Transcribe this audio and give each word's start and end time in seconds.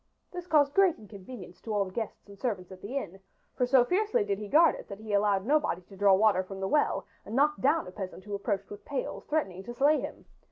This 0.31 0.47
caused 0.47 0.73
great 0.73 0.97
inconvenience 0.97 1.61
to 1.61 1.71
all 1.75 1.85
the 1.85 1.91
guests 1.91 2.27
and 2.27 2.35
servants 2.35 2.71
at 2.71 2.81
the 2.81 2.97
inn, 2.97 3.19
for 3.55 3.67
so 3.67 3.85
fiercely 3.85 4.23
did 4.25 4.39
he 4.39 4.47
guard 4.47 4.73
it 4.73 4.87
that 4.87 4.97
he 4.99 5.13
allowed 5.13 5.45
nobody 5.45 5.83
to 5.83 5.95
draw 5.95 6.15
water 6.15 6.41
from 6.41 6.59
the 6.59 6.67
well 6.67 7.05
and 7.23 7.35
knocked 7.35 7.61
down 7.61 7.85
a 7.85 7.91
peasant 7.91 8.23
who 8.23 8.33
approached 8.33 8.71
with 8.71 8.83
pails, 8.83 9.25
threatening 9.27 9.61
to 9.61 9.75
slay 9.75 9.99
him. 10.01 10.25